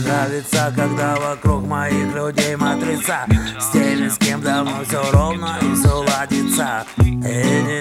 [0.00, 3.26] нравится, когда вокруг моих людей матрица.
[3.58, 7.75] С теми, с кем давно все ровно и все ладится И не париться, что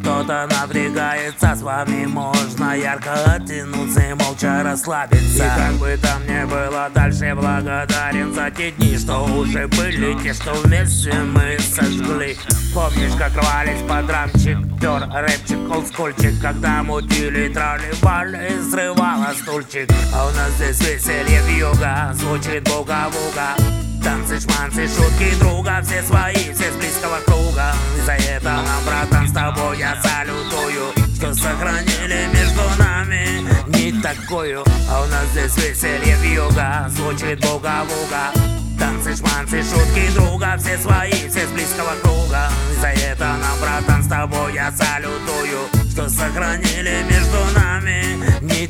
[0.00, 5.44] кто-то напрягается С вами можно ярко оттянуться и молча расслабиться.
[5.44, 10.34] И как бы там ни было дальше, благодарен за те дни, что уже были Те,
[10.34, 12.36] что вместе мы сожгли.
[12.74, 19.90] Помнишь, как рвались под рамчик, пер рэпчик, олдскульчик Когда мутили, тролливали, срывала стульчик.
[20.14, 23.56] А у нас здесь веселье вьюга, звучит буга-буга
[24.02, 26.76] Танцы, шманцы, шутки друга Все свои, все с
[29.50, 33.44] тобой я салютую Что сохранили между нами.
[33.68, 38.32] Не такую А у нас здесь веселье вьюга, звучит буга-буга
[38.78, 40.56] Танцы, шманцы, шутки друга.
[40.58, 42.48] Все свои, все с близкого круга.
[42.80, 47.19] За это нам, братан, с тобой я салютую Что сохранили между нами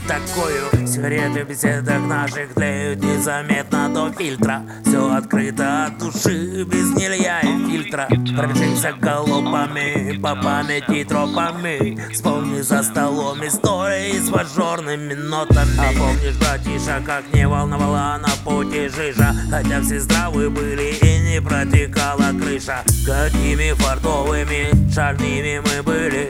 [0.01, 0.87] не такую.
[0.87, 4.63] Сигареты в беседах наших тлеют незаметно до фильтра.
[4.85, 8.09] Все открыто от души, без нелья и фильтра.
[8.37, 12.01] Пробежимся голубами по памяти тропами.
[12.13, 15.79] Вспомни за столом истории с мажорными нотами.
[15.79, 19.35] А помнишь, братиша, как не волновала на пути жижа?
[19.51, 22.83] Хотя все здравы были и не протекала крыша.
[23.07, 26.30] Какими фартовыми, шальными мы были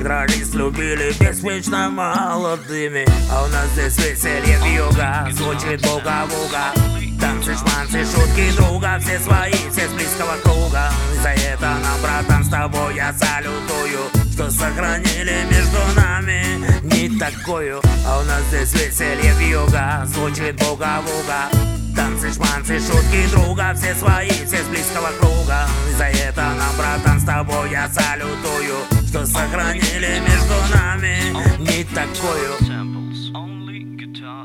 [0.00, 3.06] как дрались, любили, бесконечно молодыми.
[3.30, 6.72] А у нас здесь веселье вьюга, звучит буга-буга
[7.20, 10.90] Танцы, шманцы, шутки друга, все свои, все с близкого круга.
[11.22, 16.44] За это нам, братан, с тобой я салютую Что сохранили между нами
[16.82, 17.80] не такую.
[18.06, 21.50] А у нас здесь веселье вьюга, звучит буга-буга
[21.94, 25.66] Танцы, шманцы, шутки друга Все свои, все с близкого круга.
[25.98, 28.49] За это нам, братан, с тобой я салютую
[29.20, 30.29] Что сохранили между